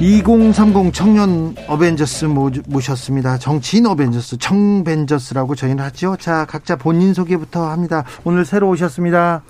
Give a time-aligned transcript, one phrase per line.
[0.00, 2.26] 2030 청년 어벤져스
[2.66, 3.38] 모셨습니다.
[3.38, 6.16] 정치인 어벤져스, 청벤져스라고 저희는 하죠.
[6.18, 8.04] 자, 각자 본인 소개부터 합니다.
[8.24, 9.42] 오늘 새로 오셨습니다.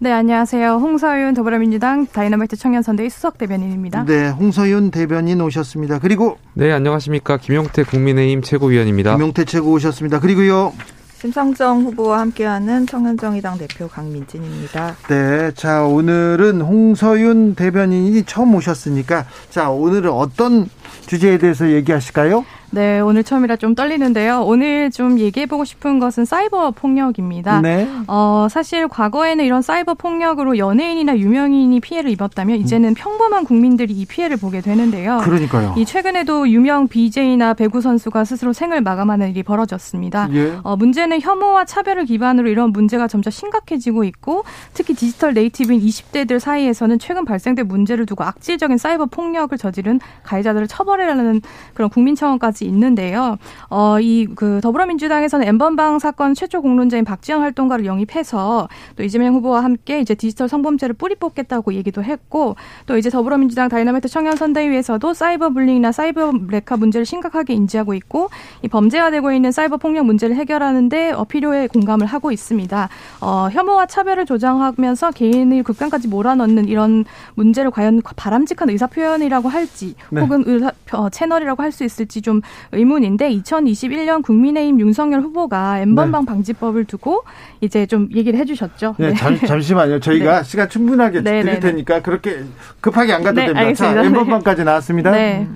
[0.00, 0.72] 네, 안녕하세요.
[0.72, 4.04] 홍서윤 더불어민주당 다이너마이트 청년선대위 수석 대변인입니다.
[4.04, 6.00] 네, 홍서윤 대변인 오셨습니다.
[6.00, 7.36] 그리고 네, 안녕하십니까.
[7.36, 9.12] 김용태 국민의힘 최고위원입니다.
[9.14, 10.18] 김용태 최고 오셨습니다.
[10.18, 10.72] 그리고요.
[11.22, 14.96] 심상정 후보와 함께하는 청년정의당 대표 강민진입니다.
[15.08, 20.68] 네, 자 오늘은 홍서윤 대변인이 처음 오셨으니까 자 오늘은 어떤
[21.06, 22.44] 주제에 대해서 얘기하실까요?
[22.74, 24.44] 네, 오늘 처음이라 좀 떨리는데요.
[24.46, 27.60] 오늘 좀 얘기해보고 싶은 것은 사이버 폭력입니다.
[27.60, 27.86] 네.
[28.06, 34.38] 어, 사실 과거에는 이런 사이버 폭력으로 연예인이나 유명인이 피해를 입었다면 이제는 평범한 국민들이 이 피해를
[34.38, 35.20] 보게 되는데요.
[35.22, 35.74] 그러니까요.
[35.76, 40.28] 이 최근에도 유명 BJ나 배구 선수가 스스로 생을 마감하는 일이 벌어졌습니다.
[40.32, 40.58] 예.
[40.62, 46.98] 어, 문제는 혐오와 차별을 기반으로 이런 문제가 점차 심각해지고 있고 특히 디지털 native인 20대들 사이에서는
[46.98, 51.40] 최근 발생된 문제를 두고 악질적인 사이버 폭력을 저지른 가해자들을 처 벌해라는
[51.74, 53.38] 그런 국민청원까지 있는데요.
[53.70, 60.00] 어, 이 그 더불어민주당에서는 N번방 사건 최초 공론자인 박지현 활동가를 영입해서 또 이재명 후보와 함께
[60.00, 65.92] 이제 디지털 성범죄를 뿌리 뽑겠다고 얘기도 했고 또 이제 더불어민주당 다이너마이트 청년 선대위에서도 사이버 bullying이나
[65.92, 68.30] 사이버 레카 문제를 심각하게 인지하고 있고
[68.62, 72.88] 이 범죄화되고 있는 사이버 폭력 문제를 해결하는데 어, 필요에 공감을 하고 있습니다.
[73.20, 77.04] 어, 혐오와 차별을 조장하면서 개인의 극단까지 몰아넣는 이런
[77.34, 80.20] 문제를 과연 바람직한 의사 표현이라고 할지 네.
[80.20, 80.71] 혹은 의사, 어,
[81.10, 86.26] 채널이라고 할 수 있을지 좀 의문인데 2021년 국민의힘 윤석열 후보가 엠번방 네.
[86.26, 87.24] 방지법을 두고
[87.62, 88.96] 이제 좀 얘기를 해주셨죠.
[88.98, 89.14] 네, 네.
[89.14, 90.00] 잠, 잠시만요.
[90.00, 90.44] 저희가 네.
[90.44, 91.60] 시간 충분하게 네, 드릴 네, 네.
[91.60, 92.44] 테니까 그렇게
[92.82, 93.60] 급하게 안 가도 됩니다.
[93.60, 94.02] 알겠습니다.
[94.02, 95.10] 자, 엠번방까지 나왔습니다.
[95.12, 95.48] 네.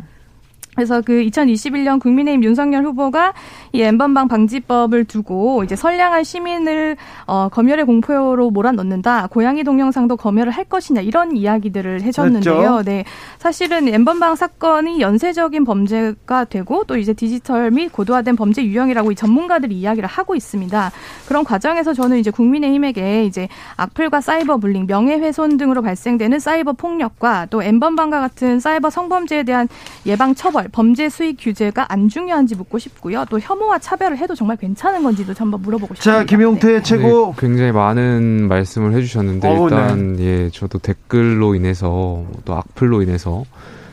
[0.77, 3.33] 그래서 그 2021년 국민의힘 윤석열 후보가
[3.73, 9.27] 이 엠번방 방지법을 두고 이제 선량한 시민을 어, 검열의 공포로 몰아넣는다.
[9.29, 12.55] 고양이 동영상도 검열을 할 것이냐 이런 이야기들을 해줬는데요.
[12.55, 12.83] 그렇죠.
[12.83, 13.05] 네,
[13.39, 19.75] 사실은 엠번방 사건이 연쇄적인 범죄가 되고 또 이제 디지털 및 고도화된 범죄 유형이라고 이 전문가들이
[19.75, 20.93] 이야기를 하고 있습니다.
[21.27, 27.63] 그런 과정에서 저는 이제 국민의힘에게 이제 악플과 사이버 불링, 명예훼손 등으로 발생되는 사이버 폭력과 또
[27.63, 29.69] 엠번방과 같은 사이버 성범죄에 대한
[30.05, 33.25] 예방 처벌 범죄 수익 규제가 안 중요한지 묻고 싶고요.
[33.31, 36.21] 또 혐오와 차별을 해도 정말 괜찮은 건지도 한번 물어보고 싶습니다.
[36.21, 36.83] 자, 김용태 네.
[36.83, 40.25] 최고 네, 굉장히 많은 말씀을 해주셨는데 오, 어, 일단 네.
[40.25, 43.45] 예 저도 댓글로 인해서 또 악플로 인해서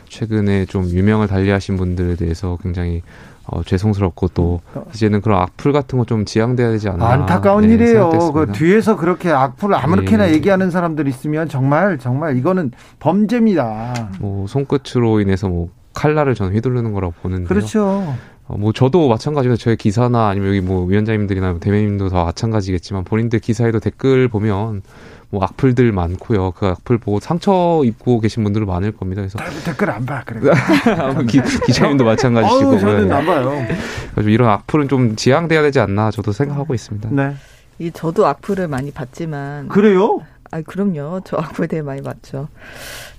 [0.08, 3.02] 최근에 좀 유명을 달리하신 분들에 대해서 굉장히
[3.46, 4.86] 어, 죄송스럽고 또 어.
[4.94, 8.10] 이제는 그런 악플 같은 거 좀 지양돼야 되지 않나 안타까운 네, 일이에요.
[8.32, 10.32] 그 뒤에서 그렇게 악플을 아무렇게나 네.
[10.32, 14.10] 얘기하는 사람들 있으면 정말 정말 이거는 범죄입니다.
[14.18, 17.48] 뭐 손끝으로 인해서 뭐 칼날을 저는 휘두르는 거라고 보는데요.
[17.48, 18.14] 그렇죠.
[18.46, 23.80] 어, 뭐 저도 마찬가지로 저의 기사나 아니면 여기 뭐 위원장님들이나 대변인도 다 마찬가지겠지만 본인들 기사에도
[23.80, 24.82] 댓글 보면
[25.30, 26.52] 뭐 악플들 많고요.
[26.52, 29.22] 그 악플 보고 상처 입고 계신 분들도 많을 겁니다.
[29.22, 30.22] 그래서 댓글 안 봐.
[30.26, 30.52] 그래.
[31.26, 32.70] 기, 기자님도 마찬가지시고.
[32.70, 33.66] 어우, 저는 안 봐요.
[34.12, 37.08] 그래서 이런 악플은 좀 지양돼야 되지 않나 저도 생각하고 있습니다.
[37.12, 37.34] 네.
[37.78, 40.20] 이 저도 악플을 많이 받지만 그래요?
[40.52, 41.22] 아, 그럼요.
[41.24, 42.46] 저 악플 되게 많이 받죠.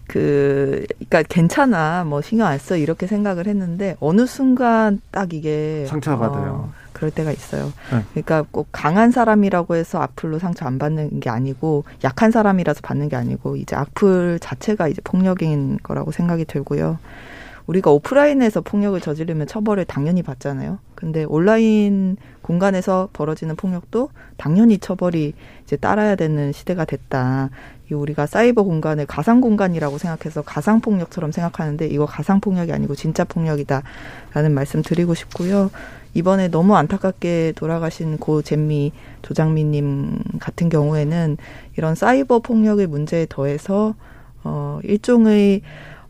[0.08, 5.86] 그, 그니까 괜찮아, 뭐 신경 안 써, 이렇게 생각을 했는데, 어느 순간 딱 이게.
[5.88, 6.70] 상처받아요.
[6.70, 7.74] 어, 그럴 때가 있어요.
[7.92, 8.04] 네.
[8.12, 13.16] 그러니까 꼭 강한 사람이라고 해서 악플로 상처 안 받는 게 아니고, 약한 사람이라서 받는 게
[13.16, 17.00] 아니고, 이제 악플 자체가 이제 폭력인 거라고 생각이 들고요.
[17.68, 20.78] 우리가 오프라인에서 폭력을 저지르면 처벌을 당연히 받잖아요.
[20.94, 25.34] 근데 온라인 공간에서 벌어지는 폭력도 당연히 처벌이
[25.64, 27.50] 이제 따라야 되는 시대가 됐다.
[27.92, 33.24] 이 우리가 사이버 공간을 가상 공간이라고 생각해서 가상 폭력처럼 생각하는데 이거 가상 폭력이 아니고 진짜
[33.24, 35.70] 폭력이다라는 말씀 드리고 싶고요.
[36.16, 41.38] 이번에 너무 안타깝게 돌아가신 고 잼미 조장미님 같은 경우에는
[41.78, 43.94] 이런 사이버 폭력의 문제에 더해서
[44.44, 45.62] 어 일종의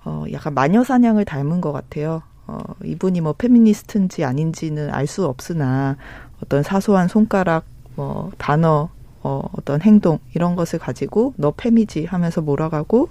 [0.06, 2.21] 어 약간 마녀 사냥을 닮은 것 같아요.
[2.48, 5.98] 어 이분이 뭐 페미니스트인지 아닌지는 알 수 없으나
[6.44, 8.89] 어떤 사소한 손가락 뭐 단어
[9.25, 13.10] 어, 어떤 행동 이런 것을 가지고 너 페미지 하면서 몰아가고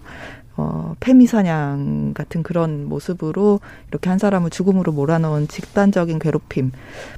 [0.57, 3.59] 어, 폐미사냥 같은 그런 모습으로
[3.89, 6.71] 이렇게 한 사람을 죽음으로 몰아넣은 집단적인 괴롭힘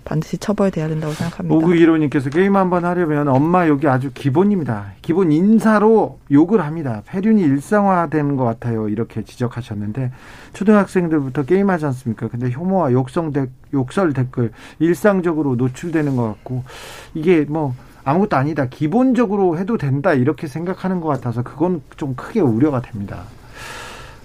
[0.06, 1.54] 반드시 처벌돼야 된다고 생각합니다.
[1.54, 4.93] 오구이로님께서 게임 한번 하려면 엄마 여기 아주 기본입니다.
[5.02, 7.02] 기본 인사로 욕을 합니다.
[7.04, 8.88] 폐륜이 일상화되는 것 같아요.
[8.88, 10.10] 이렇게 지적하셨는데
[10.54, 12.28] 초등학생들부터 게임하지 않습니까?
[12.28, 16.64] 근데 혐오와 욕성 대, 욕설 댓글 일상적으로 노출되는 것 같고
[17.12, 17.75] 이게 뭐
[18.06, 18.67] 아무것도 아니다.
[18.67, 20.14] 기본적으로 해도 된다.
[20.14, 23.25] 이렇게 생각하는 것 같아서 그건 좀 크게 우려가 됩니다.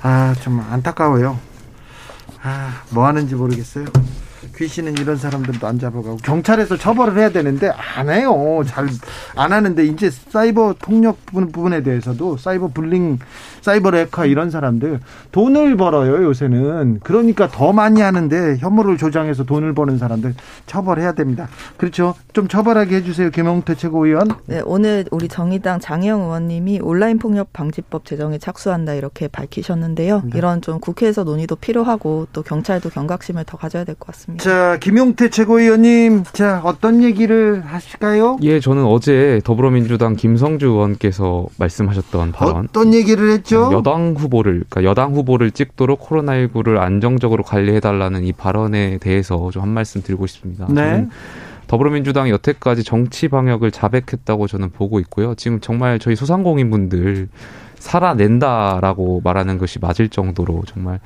[0.04, 1.39] 아, 좀 안타까워요.
[2.44, 3.86] 아, 뭐 하는지 모르겠어요.
[4.62, 8.62] 귀신은 이런 사람들도 안 잡아가고 경찰에서 처벌을 해야 되는데 안 해요.
[8.68, 8.88] 잘
[9.36, 13.18] 안 하는데 이제 사이버 폭력 부분에 대해서도 사이버 불링,
[13.62, 15.00] 사이버 레카 이런 사람들
[15.31, 17.00] 돈을 벌어요 요새는.
[17.04, 20.36] 그러니까 더 많이 하는데 혐오를 조장해서 돈을 버는 사람들
[20.68, 21.48] 처벌해야 됩니다.
[21.78, 22.13] 그렇죠.
[22.34, 24.28] 좀 처벌하게 해주세요 김영태 최고위원.
[24.46, 30.22] 네 오늘 우리 정의당 장영 의원님이 온라인 폭력 방지법 제정에 착수한다 이렇게 밝히셨는데요.
[30.25, 30.31] 네.
[30.38, 34.44] 이런 좀 국회에서 논의도 필요하고 또 경찰도 경각심을 더 가져야 될 것 같습니다.
[34.44, 34.50] 자,
[34.81, 38.38] 김용태 최고위원님, 자, 어떤 얘기를 하실까요?
[38.42, 42.65] 예, 저는 어제 더불어민주당 김성주 의원께서 말씀하셨던 발언.
[42.65, 43.69] 어떤 얘기를 했죠?
[43.71, 50.01] 여당 후보를, 그러니까 여당 후보를 찍도록 코로나19를 안정적으로 관리해달라는 이 발언에 대해서 좀 한 말씀
[50.01, 50.65] 드리고 싶습니다.
[50.69, 51.07] 네.
[51.68, 55.36] 더불어민주당이 여태까지 정치 방역을 자백했다고 저는 보고 있고요.
[55.36, 57.30] 지금 정말 저희 소상공인분들
[57.77, 61.00] 살아낸다라고 말하는 것이 맞을 정도로 정말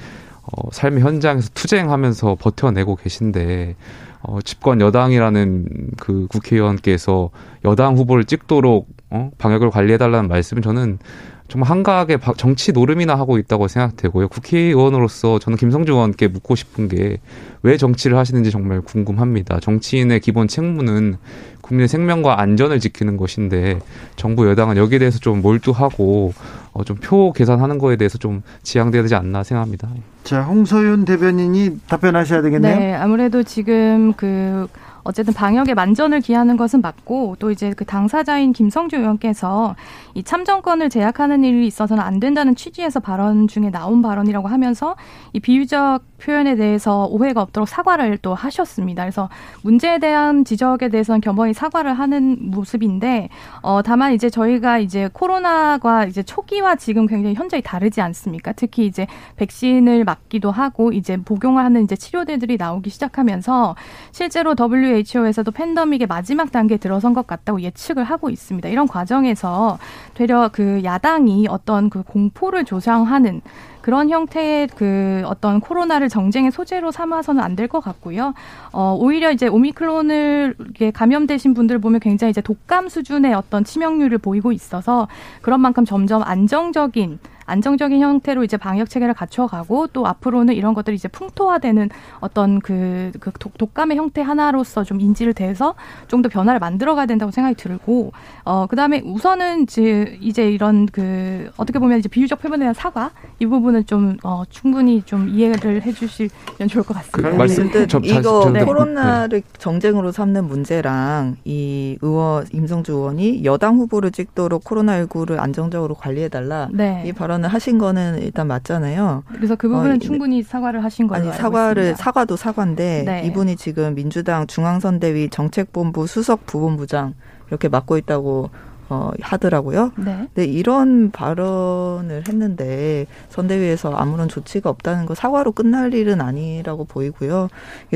[0.55, 3.75] 어, 삶의 현장에서 투쟁하면서 버텨내고 계신데
[4.21, 5.67] 어, 집권 여당이라는
[5.97, 7.29] 그 국회의원께서
[7.65, 10.99] 여당 후보를 찍도록 어, 방역을 관리해달라는 말씀은 저는
[11.47, 14.29] 정말 한가하게 정치 노름이나 하고 있다고 생각되고요.
[14.29, 17.19] 국회의원으로서 저는 김성주 의원께 묻고 싶은 게
[17.65, 19.59] 왜 정치를 하시는지 정말 궁금합니다.
[19.59, 21.15] 정치인의 기본 책무는
[21.65, 23.79] 국민의 생명과 안전을 지키는 것인데
[24.15, 26.33] 정부 여당은 여기에 대해서 좀 몰두하고
[26.73, 29.89] 어, 좀 표 계산하는 거에 대해서 좀 지양돼야 되지 않나 생각합니다.
[30.23, 32.77] 자, 홍소윤 대변인이 답변하셔야 되겠네요.
[32.79, 34.67] 네, 아무래도 지금 그
[35.03, 39.75] 어쨌든 방역에 만전을 기하는 것은 맞고 또 이제 그 당사자인 김성주 의원께서
[40.15, 44.95] 이 참정권을 제약하는 일이 있어서는 안 된다는 취지에서 발언 중에 나온 발언이라고 하면서
[45.33, 49.03] 이 비유적 표현에 대해서 오해가 없도록 사과를 또 하셨습니다.
[49.03, 49.29] 그래서
[49.63, 53.29] 문제에 대한 지적에 대해서는 겸허히 사과를 하는 모습인데
[53.61, 58.53] 어 다만 이제 저희가 이제 코로나가 이제 초기와 지금 굉장히 현저히 다르지 않습니까?
[58.53, 63.75] 특히 이제 백신을 맞기도 하고 이제 복용을 하는 이제 치료제들이 나오기 시작하면서
[64.11, 68.69] 실제로 WHO에서도 팬더믹의 마지막 단계에 들어선 것 같다고 예측을 하고 있습니다.
[68.69, 69.77] 이런 과정에서
[70.13, 73.41] 되려 그 야당이 어떤 그 공포를 조장하는
[73.85, 78.33] 그런 형태의 그 어떤 코로나를 정쟁의 소재로 삼아서는 안 될 것 같고요.
[78.73, 80.55] 어, 오히려 이제 오미크론을
[80.91, 85.07] 감염되신 분들 보면 굉장히 이제 독감 수준의 어떤 치명률을 보이고 있어서
[85.43, 91.07] 그런 만큼 점점 안정적인 안정적인 형태로 이제 방역 체계를 갖춰가고 또 앞으로는 이런 것들이 이제
[91.07, 91.89] 풍토화되는
[92.19, 95.75] 어떤 그, 그 독감의 형태 하나로서 좀 인지를 돼서
[96.07, 98.11] 좀 더 변화를 만들어가야 된다고 생각이 들고
[98.43, 103.45] 어 그다음에 우선은 이제 이제 이런 그 어떻게 보면 이제 비유적 표현에 대한 사과 이
[103.45, 107.29] 부분은 좀 어, 충분히 좀 이해를 해주시면 좋을 것 같습니다.
[107.29, 107.85] 그 말씀 네.
[108.03, 108.63] 이거 네.
[108.63, 117.03] 코로나를 정쟁으로 삼는 문제랑 이 의원 임성주 의원이 여당 후보를 찍도록 코로나19를 안정적으로 관리해달라 네.
[117.05, 119.23] 이 발언 발언을 하신 거는 일단 맞잖아요.
[119.33, 121.29] 그래서 그 부분은 어, 충분히 사과를 하신 거예요.
[121.29, 123.25] 아니 사과를 사과도 사과인데 네.
[123.25, 127.13] 이분이 지금 민주당 중앙선대위 정책본부 수석 부본부장
[127.49, 128.49] 이렇게 맡고 있다고
[128.87, 129.91] 어, 하더라고요.
[129.97, 130.27] 네.
[130.33, 137.49] 근데 이런 발언을 했는데 선대위에서 아무런 조치가 없다는 거 사과로 끝날 일은 아니라고 보이고요.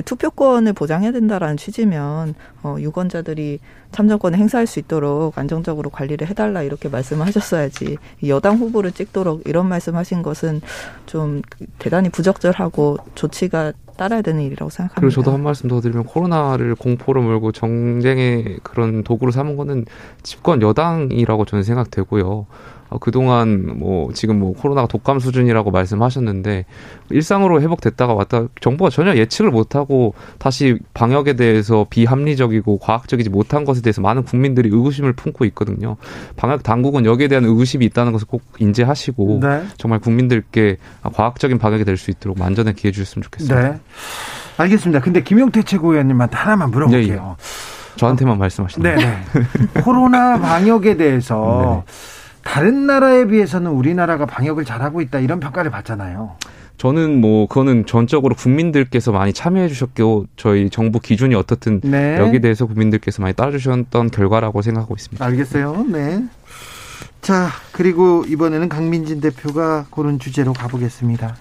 [0.04, 3.60] 투표권을 보장해야 된다라는 취지면 어, 유권자들이
[3.92, 10.22] 참정권을 행사할 수 있도록 안정적으로 관리를 해달라 이렇게 말씀을 하셨어야지 여당 후보를 찍도록 이런 말씀하신
[10.22, 10.62] 것은
[11.06, 11.42] 좀
[11.80, 15.02] 대단히 부적절하고 조치가 따라야 되는 일이라고 생각합니다.
[15.02, 19.86] 그리고 저도 한 말씀 더 드리면 코로나를 공포로 몰고 정쟁의 그런 도구로 삼은 거는
[20.24, 22.46] 집권 여당이라고 저는 생각되고요.
[22.90, 26.66] 어, 그동안 뭐 지금 뭐 코로나가 독감 수준이라고 말씀하셨는데
[27.12, 34.02] 일상으로 회복됐다가 왔다 정부가 전혀 예측을 못하고 다시 방역에 대해서 비합리적이고 과학적이지 못한 것에 대해서
[34.02, 35.98] 많은 국민들이 의구심을 품고 있거든요.
[36.36, 39.64] 방역 당국은 여기에 대한 의구심이 있다는 것을 꼭 인지하시고 네.
[39.78, 40.78] 정말 국민들께
[41.14, 43.62] 과학적인 방역이 될 수 있도록 만전에 기해 주셨으면 좋겠습니다.
[43.62, 43.80] 네.
[44.58, 45.02] 알겠습니다.
[45.02, 47.22] 근데 김용태 최고위원님한테 하나만 물어볼게요.
[47.22, 47.96] 네, 예.
[47.98, 48.96] 저한테만 말씀하시네요.
[48.96, 49.04] 네.
[49.04, 49.82] 네.
[49.82, 51.94] 코로나 방역에 대해서 네.
[52.44, 56.36] 다른 나라에 비해서는 우리나라가 방역을 잘하고 있다 이런 평가를 받잖아요.
[56.78, 62.18] 저는 뭐 그거는 전적으로 국민들께서 많이 참여해 주셨고 저희 정부 기준이 어떻든 네.
[62.18, 65.24] 여기에 대해서 국민들께서 많이 따라주셨던 결과라고 생각하고 있습니다.
[65.24, 65.86] 알겠어요.
[65.90, 66.24] 네.
[67.22, 71.36] 자, 그리고 이번에는 강민진 대표가 고른 주제로 가보겠습니다.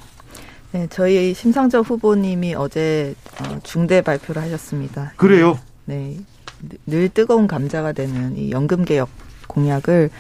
[0.73, 5.13] 네, 저희 심상정 후보님이 어제 어, 중대 발표를 하셨습니다.
[5.17, 5.57] 그래요?
[5.85, 6.17] 네.
[6.87, 9.09] 늘 뜨거운 감자가 되는 이 연금 개혁
[9.47, 10.11] 공약을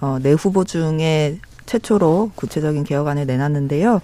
[0.00, 4.00] 어, 내 후보 중에 최초로 구체적인 개혁안을 내놨는데요.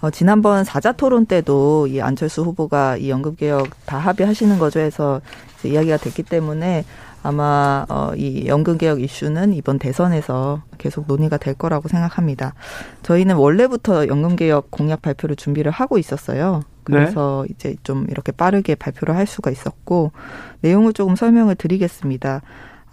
[0.00, 5.20] 어, 지난번 사자 토론 때도 이 안철수 후보가 이 연금 개혁 다 합의하시는 거죠 해서
[5.64, 6.84] 이야기가 됐기 때문에
[7.22, 12.54] 아마 어, 이 연금 개혁 이슈는 이번 대선에서 계속 논의가 될 거라고 생각합니다.
[13.02, 16.62] 저희는 원래부터 연금 개혁 공약 발표를 준비를 하고 있었어요.
[16.84, 17.52] 그래서 네.
[17.52, 20.12] 이제 좀 이렇게 빠르게 발표를 할 수가 있었고
[20.60, 22.42] 내용을 조금 설명을 드리겠습니다.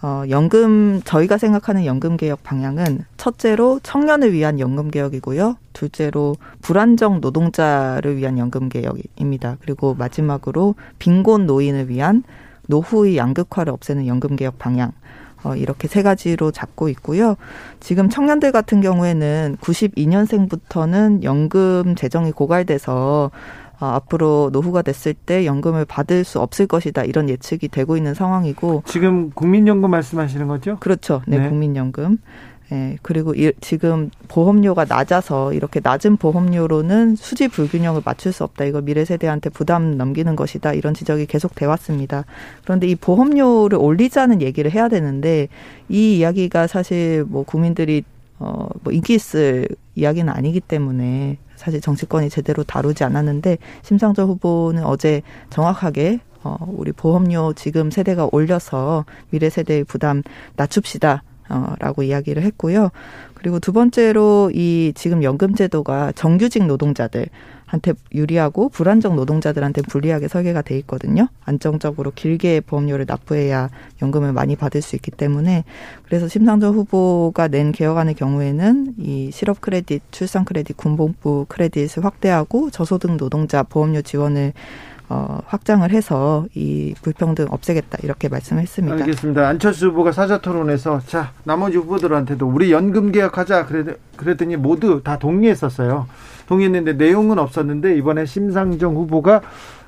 [0.06, 5.56] 어, 연금 저희가 생각하는 연금 개혁 방향은 첫째로 청년을 위한 연금 개혁이고요.
[5.72, 9.56] 둘째로 불안정 노동자를 위한 연금 개혁입니다.
[9.62, 12.22] 그리고 마지막으로 빈곤 노인을 위한
[12.66, 14.92] 노후의 양극화를 없애는 연금 개혁 방향
[15.42, 17.36] 어, 이렇게 세 가지로 잡고 있고요.
[17.80, 23.30] 지금 청년들 같은 경우에는 92년생부터는 연금 재정이 고갈돼서
[23.80, 28.84] 어, 앞으로 노후가 됐을 때 연금을 받을 수 없을 것이다 이런 예측이 되고 있는 상황이고
[28.86, 30.76] 지금 국민연금 말씀하시는 거죠?
[30.80, 31.22] 그렇죠.
[31.26, 31.48] 네, 네.
[31.48, 32.18] 국민연금.
[32.72, 38.64] 예, 그리고 이, 지금 보험료가 낮아서 이렇게 낮은 보험료로는 수지 불균형을 맞출 수 없다.
[38.64, 40.72] 이거 미래 세대한테 부담 넘기는 것이다.
[40.72, 42.24] 이런 지적이 계속 돼 왔습니다.
[42.64, 45.48] 그런데 이 보험료를 올리자는 얘기를 해야 되는데
[45.90, 48.02] 이 이야기가 사실 뭐 국민들이
[48.38, 55.22] 어, 뭐 인기 있을 이야기는 아니기 때문에 사실 정치권이 제대로 다루지 않았는데 심상정 후보는 어제
[55.50, 60.22] 정확하게 어, 우리 보험료 지금 세대가 올려서 미래 세대의 부담
[60.56, 61.22] 낮춥시다.
[61.50, 62.90] 어, 라고 이야기를 했고요.
[63.44, 67.26] 그리고 두 번째로 이 지금 연금 제도가 정규직 노동자들
[67.66, 71.28] 한테 유리하고 불안정 노동자들한테 불리하게 설계가 돼 있거든요.
[71.44, 73.68] 안정적으로 길게 보험료를 납부해야
[74.00, 75.64] 연금을 많이 받을 수 있기 때문에
[76.06, 83.18] 그래서 심상정 후보가 낸 개혁안의 경우에는 이 실업 크레딧, 출산 크레딧, 군복부 크레딧을 확대하고 저소득
[83.18, 84.54] 노동자 보험료 지원을
[85.08, 88.96] 어, 확장을 해서 이 불평등 없애겠다 이렇게 말씀했습니다.
[88.96, 89.46] 알겠습니다.
[89.48, 96.06] 안철수 후보가 사자 토론에서 자 나머지 후보들한테도 우리 연금 개혁하자 그랬, 그랬더니 모두 다 동의했었어요.
[96.46, 99.42] 동의했는데 내용은 없었는데 이번에 심상정 후보가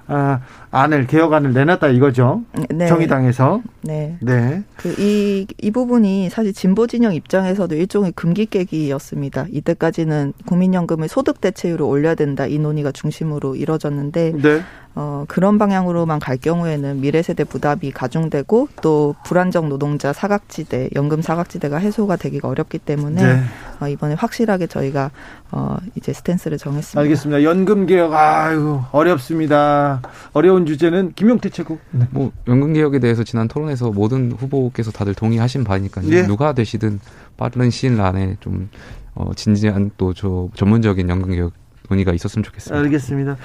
[0.08, 0.40] 아,
[0.76, 2.42] 안을 개혁안을 내놨다 이거죠.
[2.70, 2.86] 네.
[2.86, 3.62] 정의당에서.
[3.82, 4.16] 네.
[4.20, 4.62] 네.
[4.76, 9.46] 그 이 이 부분이 사실 진보 진영 입장에서도 일종의 금기 깨기였습니다.
[9.50, 14.62] 이때까지는 국민연금을 소득 대체율을 올려야 된다 이 논의가 중심으로 이뤄졌는데 네.
[14.98, 21.76] 어, 그런 방향으로만 갈 경우에는 미래 세대 부담이 가중되고 또 불안정 노동자 사각지대, 연금 사각지대가
[21.76, 23.40] 해소가 되기가 어렵기 때문에 네.
[23.80, 25.10] 어, 이번에 확실하게 저희가
[25.52, 26.98] 어, 이제 스탠스를 정했습니다.
[27.00, 27.42] 알겠습니다.
[27.42, 30.00] 연금 개혁 아유 어렵습니다.
[30.32, 31.78] 어려운 주제는 김용태 최고.
[31.90, 32.06] 네.
[32.10, 36.08] 뭐 연금 개혁에 대해서 지난 토론에서 모든 후보께서 다들 동의하신 바니까요.
[36.08, 36.26] 네.
[36.26, 37.00] 누가 되시든
[37.36, 38.68] 빠른 시일 안에 좀
[39.14, 41.52] 어, 진지한 또 저 전문적인 연금 개혁
[41.88, 42.78] 논의가 있었으면 좋겠습니다.
[42.84, 43.36] 알겠습니다.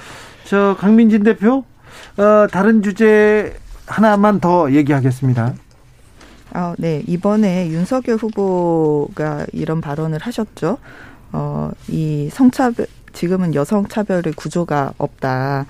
[0.44, 1.64] 저 강민진 대표
[2.16, 3.54] 어, 다른 주제
[3.86, 5.54] 하나만 더 얘기하겠습니다.
[6.54, 7.02] 아, 네.
[7.06, 10.78] 이번에 윤석열 후보가 이런 발언을 하셨죠.
[11.32, 15.64] 어, 이 성차별, 지금은 여성 차별의 구조가 없다.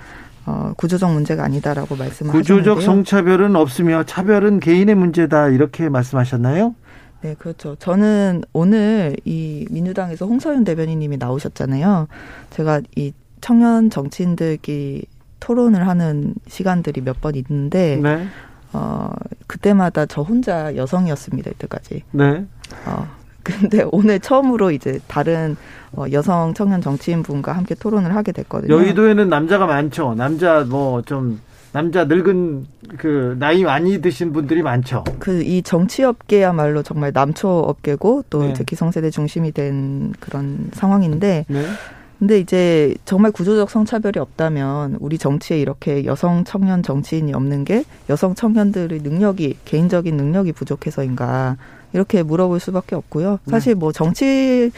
[0.46, 2.32] 어, 구조적 문제가 아니다라고 말씀하셨는데요.
[2.42, 6.75] 구조적 성차별은 없으며 차별은 개인의 문제다 이렇게 말씀하셨나요?
[7.22, 7.76] 네, 그렇죠.
[7.76, 12.08] 저는 오늘 이 민주당에서 홍서윤 대변인님이 나오셨잖아요.
[12.50, 15.04] 제가 이 청년 정치인들끼리
[15.38, 18.26] 토론을 하는 시간들이 몇 번 있는데 네.
[18.72, 19.11] 어
[19.46, 22.02] 그때마다 저 혼자 여성이었습니다 이때까지.
[22.12, 22.44] 네.
[22.87, 23.06] 어
[23.42, 25.56] 근데 오늘 처음으로 이제 다른
[25.92, 28.72] 어, 여성 청년 정치인 분과 함께 토론을 하게 됐거든요.
[28.75, 30.14] 여의도에는 남자가 많죠.
[30.14, 31.40] 남자 뭐 좀
[31.72, 32.66] 남자 늙은
[32.99, 35.04] 그 나이 많이 드신 분들이 많죠.
[35.18, 38.50] 그 이 정치업계야말로 정말 남초 업계고 또 네.
[38.50, 41.46] 이제 기성세대 중심이 된 그런 상황인데.
[41.49, 41.64] 네.
[42.18, 48.37] 근데 이제 정말 구조적 성차별이 없다면 우리 정치에 이렇게 여성 청년 정치인이 없는 게 여성
[48.37, 51.56] 청년들의 능력이 개인적인 능력이 부족해서인가
[51.92, 53.38] 이렇게 물어볼 수밖에 없고요.
[53.49, 54.70] 사실 뭐 정치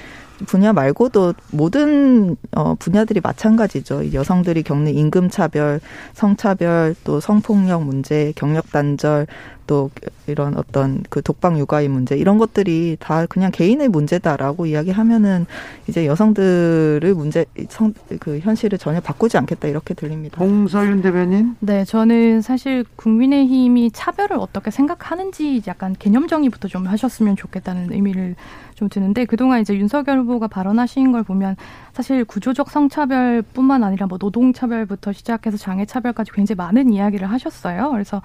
[0.47, 4.13] 분야 말고도 모든 어 분야들이 마찬가지죠.
[4.13, 5.81] 여성들이 겪는 임금 차별,
[6.13, 9.27] 성차별, 또 성폭력 문제, 경력 단절,
[9.67, 9.91] 또
[10.27, 15.47] 이런 어떤 그 독방 육아의 문제 이런 것들이 다 그냥 개인의 문제다라고 이야기하면은
[15.89, 20.37] 이제 여성들의 문제 성 그 현실을 전혀 바꾸지 않겠다 이렇게 들립니다.
[20.39, 21.57] 홍서윤 대변인?
[21.61, 28.37] 네, 저는 사실 국민의힘이 차별을 어떻게 생각하는지 약간 개념 정의부터 좀 하셨으면 좋겠다는 의미를
[28.75, 31.57] 좀 드는데 그동안 이제 윤석열 후보가 발언하신 걸 보면
[31.93, 37.91] 사실 구조적 성차별뿐만 아니라 뭐 노동차별부터 시작해서 장애차별까지 굉장히 많은 이야기를 하셨어요.
[37.93, 38.23] 그래서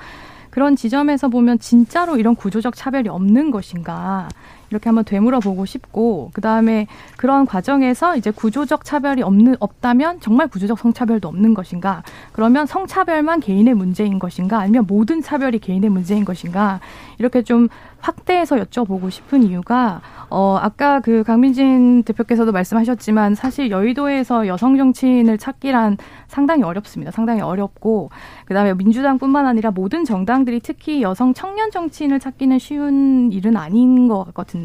[0.50, 4.28] 그런 지점에서 보면 진짜로 이런 구조적 차별이 없는 것인가
[4.70, 10.80] 이렇게 한번 되물어보고 싶고 그 다음에 그런 과정에서 이제 구조적 차별이 없는 없다면 정말 구조적
[10.80, 12.04] 성차별도 없는 것인가?
[12.32, 14.60] 그러면 성차별만 개인의 문제인 것인가?
[14.60, 16.80] 아니면 모든 차별이 개인의 문제인 것인가?
[17.18, 17.68] 이렇게 좀
[18.02, 25.98] 확대해서 여쭤보고 싶은 이유가 어 아까 그 강민진 대표께서도 말씀하셨지만 사실 여의도에서 여성 정치인을 찾기란
[26.28, 27.12] 상당히 어렵습니다.
[27.12, 28.10] 상당히 어렵고
[28.46, 34.59] 그다음에 민주당뿐만 아니라 모든 정당들이 특히 여성 청년 정치인을 찾기는 쉬운 일은 아닌 것 같은데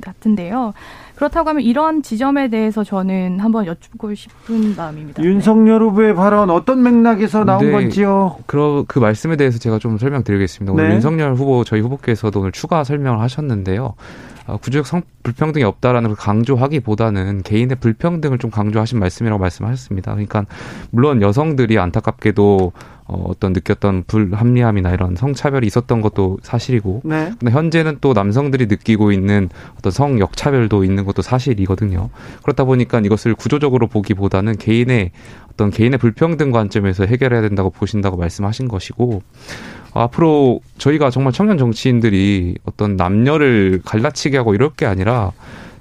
[0.50, 0.74] 요.
[1.16, 5.22] 그렇다고 하면 이런 지점에 대해서 저는 한번 여쭙고 싶은 마음입니다.
[5.22, 8.36] 윤석열 후보의 발언 어떤 맥락에서 나온 네, 건지요?
[8.46, 10.72] 그, 그 말씀에 대해서 제가 좀 설명드리겠습니다.
[10.72, 10.94] 오늘 네.
[10.94, 13.94] 윤석열 후보 저희 후보께서도 오늘 추가 설명을 하셨는데요.
[14.46, 20.12] 어, 구조적 성 불평등이 없다라는 걸 강조하기보다는 개인의 불평등을 좀 강조하신 말씀이라고 말씀하셨습니다.
[20.12, 20.44] 그러니까
[20.90, 22.72] 물론 여성들이 안타깝게도
[23.06, 27.32] 어, 어떤 느꼈던 불합리함이나 이런 성차별이 있었던 것도 사실이고, 네.
[27.38, 32.08] 근데 현재는 또 남성들이 느끼고 있는 어떤 성 역차별도 있는 것도 사실이거든요.
[32.42, 35.10] 그렇다 보니까 이것을 구조적으로 보기보다는 개인의
[35.52, 39.22] 어떤 개인의 불평등 관점에서 해결해야 된다고 보신다고 말씀하신 것이고,
[39.94, 45.30] 앞으로 저희가 정말 청년 정치인들이 어떤 남녀를 갈라치게 하고 이럴 게 아니라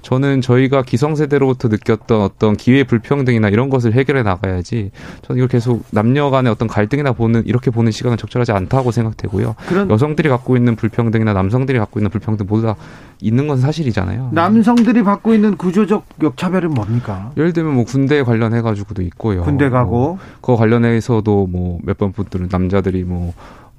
[0.02, 4.90] 저는 저희가 기성세대로부터 느꼈던 어떤 기회 불평등이나 이런 것을 해결해 나가야지
[5.22, 9.54] 저는 이걸 계속 남녀 간의 어떤 갈등이나 보는 이렇게 보는 시간은 적절하지 않다고 생각되고요.
[9.66, 12.76] 그런 여성들이 갖고 있는 불평등이나 남성들이 갖고 있는 불평등 모두 다
[13.22, 14.28] 있는 건 사실이잖아요.
[14.32, 17.32] 남성들이 받고 있는 구조적 역차별은 뭡니까?
[17.38, 19.42] 예를 들면 뭐 군대 관련해 가지고도 있고요.
[19.42, 23.32] 군대 가고 뭐 그거 관련해서도 뭐 몇 번 분들은 남자들이 뭐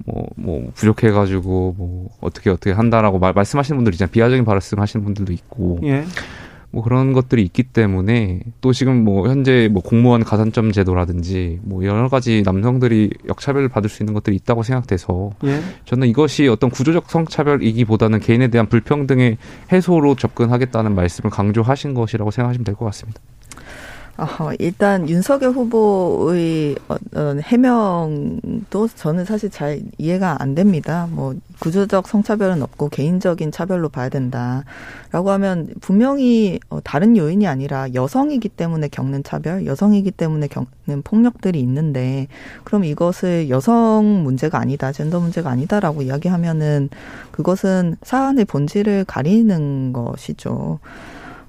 [0.05, 4.11] 뭐, 뭐, 부족해가지고, 뭐, 어떻게, 어떻게 한다라고 말, 말씀하시는 분들 있잖아요.
[4.11, 5.79] 비하적인 말씀 하시는 분들도 있고.
[5.83, 6.05] 예.
[6.71, 12.09] 뭐 그런 것들이 있기 때문에 또 지금 뭐 현재 뭐 공무원 가산점 제도라든지 뭐 여러
[12.09, 15.61] 가지 남성들이 역차별을 받을 수 있는 것들이 있다고 생각돼서 예.
[15.85, 19.37] 저는 이것이 어떤 구조적 성차별이기보다는 개인에 대한 불평등의
[19.71, 23.21] 해소로 접근하겠다는 말씀을 강조하신 것이라고 생각하시면 될 것 같습니다.
[24.17, 31.09] 어, 일단 윤석열 후보의 어떤 해명도 저는 사실 잘 이해가 안 됩니다.
[31.11, 38.47] 뭐 구조적 성차별은 없고 개인적인 차별로 봐야 된다라고 하면 분명히 어, 다른 요인이 아니라 여성이기
[38.49, 42.27] 때문에 겪는 차별, 여성이기 때문에 겪는 폭력들이 있는데
[42.63, 46.89] 그럼 이것을 여성 문제가 아니다, 젠더 문제가 아니다라고 이야기하면은
[47.31, 50.79] 그것은 사안의 본질을 가리는 것이죠.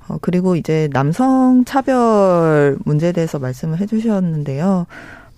[0.09, 4.87] 어, 그리고 이제 남성 차별 문제에 대해서 말씀을 해주셨는데요.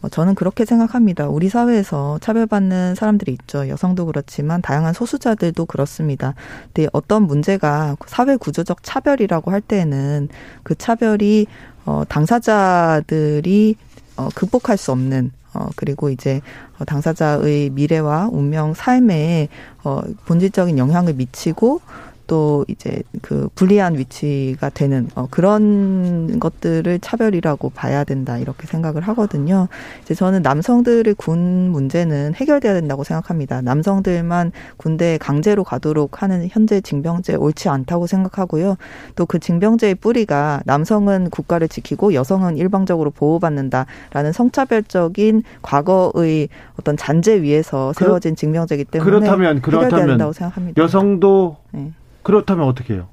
[0.00, 1.28] 어, 저는 그렇게 생각합니다.
[1.28, 3.68] 우리 사회에서 차별받는 사람들이 있죠.
[3.68, 6.34] 여성도 그렇지만 다양한 소수자들도 그렇습니다.
[6.72, 10.28] 근데 어떤 문제가 사회 구조적 차별이라고 할 때에는
[10.62, 11.46] 그 차별이
[11.84, 13.76] 어 당사자들이
[14.16, 16.40] 어 극복할 수 없는 어, 그리고 이제
[16.78, 19.48] 어, 당사자의 미래와 운명, 삶에
[19.82, 21.80] 어, 본질적인 영향을 미치고
[22.28, 29.68] 또 이제 그 불리한 위치가 되는 어, 그런 것들을 차별이라고 봐야 된다 이렇게 생각을 하거든요.
[30.02, 33.62] 이제 저는 남성들의 군 문제는 해결돼야 된다고 생각합니다.
[33.62, 38.76] 남성들만 군대에 강제로 가도록 하는 현재 징병제 옳지 않다고 생각하고요.
[39.14, 46.48] 또 그 징병제의 뿌리가 남성은 국가를 지키고 여성은 일방적으로 보호받는다라는 성차별적인 과거의
[46.80, 50.32] 어떤 잔재 위에서 세워진 징병제이기 때문에 그렇다면 그렇다면
[50.76, 51.92] 여성도 네.
[52.28, 53.06] 그렇다면 어떻게 해요?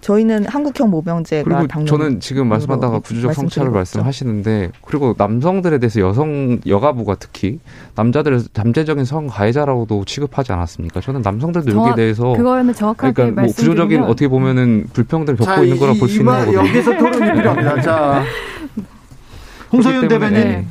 [0.00, 7.16] 저희는 한국형 모병제가 그리고 저는 지금 말씀하다가 구조적 성차를 말씀하시는데 그리고 남성들에 대해서 여성 여가부가
[7.16, 7.60] 특히
[7.96, 11.02] 남자들을 잠재적인 성 가해자라고도 취급하지 않았습니까?
[11.02, 15.78] 저는 남성들도 정확, 여기에 대해서 그거는 정확하게 그러니까 뭐 구조적인 어떻게 보면은 불평등을 겪고 있는
[15.78, 16.58] 거라 볼수 있는 거거든요.
[16.60, 17.82] 여기서 토론이 필요합니다.
[17.82, 18.24] 자,
[19.70, 20.32] 홍소연 대변인.
[20.40, 20.66] 네.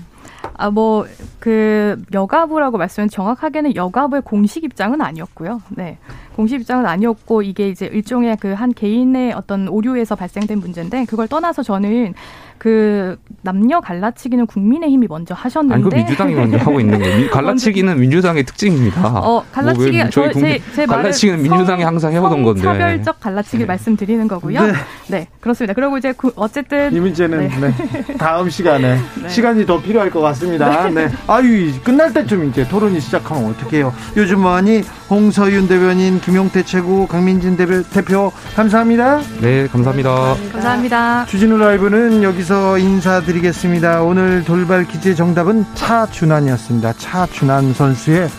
[0.62, 1.06] 아, 뭐,
[1.40, 5.62] 그, 여가부라고 말씀은 정확하게는 여가부의 공식 입장은 아니었고요.
[5.70, 5.98] 네.
[6.40, 11.64] 공식 입장은 아니었고, 이게 이제 일종의 그 한 개인의 어떤 오류에서 발생된 문제인데, 그걸 떠나서
[11.64, 12.14] 저는
[12.60, 17.30] 그 남녀 갈라치기는 국민의힘이 먼저 하셨는데 아니, 그 민주당이 먼저 하고 있는 거예요.
[17.32, 19.08] 갈라치기는 민주당의 특징입니다.
[19.08, 23.66] 어, 갈라치기 뭐 저희 제, 제 갈라치기는 민주당이 항상 해오던 건데 차별적 갈라치기 네.
[23.66, 24.62] 말씀드리는 거고요.
[24.62, 24.74] 네.
[25.08, 25.28] 네.
[25.40, 25.74] 그렇습니다.
[25.74, 27.50] 그리고 이제 구, 어쨌든 이 문제는 네.
[27.62, 28.18] 네.
[28.18, 29.30] 다음 시간에 네.
[29.30, 30.90] 시간이 더 필요할 것 같습니다.
[30.90, 31.08] 네.
[31.28, 33.94] 아유 끝날 때쯤 이제 토론이 시작하면 어떡해요.
[34.18, 39.20] 요즘 뭐하니 홍서윤 대변인, 김용태 최고, 강민진 대표, 대표 감사합니다.
[39.42, 40.36] 네, 감사합니다.
[40.52, 41.26] 감사합니다.
[41.26, 44.04] 주진우 라이브는 여기서 인사드리겠습니다.
[44.04, 46.94] 오늘 돌발 퀴즈의 정답은 차준환이었습니다.
[46.94, 48.30] 차준환 선수의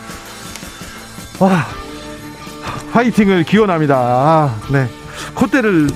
[1.41, 1.67] 와
[2.93, 3.97] 화이팅을 기원합니다.
[3.97, 4.89] 아, 네.
[5.35, 5.89] 콧대를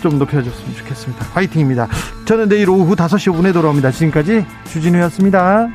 [0.00, 1.26] 좀 높여줬으면 좋겠습니다.
[1.32, 1.88] 화이팅입니다.
[2.24, 3.90] 저는 내일 오후 5시 5분에 돌아옵니다.
[3.90, 5.70] 지금까지 주진우였습니다.